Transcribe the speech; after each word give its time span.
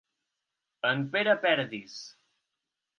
En 0.93 1.05
Pere 1.17 1.37
Perdis. 1.47 2.03